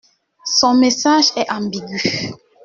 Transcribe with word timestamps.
Son 0.47 0.73
message 0.73 1.25
est 1.35 1.51
ambigu. 1.51 2.01